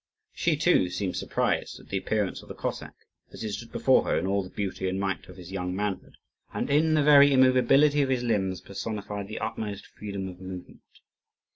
She, 0.33 0.57
too, 0.57 0.89
seemed 0.89 1.15
surprised 1.15 1.79
at 1.79 1.89
the 1.89 1.97
appearance 1.99 2.41
of 2.41 2.47
the 2.47 2.55
Cossack, 2.55 2.95
as 3.31 3.43
he 3.43 3.49
stood 3.51 3.71
before 3.71 4.03
her 4.05 4.17
in 4.17 4.25
all 4.25 4.41
the 4.41 4.49
beauty 4.49 4.89
and 4.89 4.99
might 4.99 5.29
of 5.29 5.37
his 5.37 5.51
young 5.51 5.75
manhood, 5.75 6.15
and 6.51 6.71
in 6.71 6.95
the 6.95 7.03
very 7.03 7.31
immovability 7.31 8.01
of 8.01 8.09
his 8.09 8.23
limbs 8.23 8.61
personified 8.61 9.27
the 9.27 9.37
utmost 9.37 9.85
freedom 9.85 10.27
of 10.27 10.41
movement. 10.41 10.81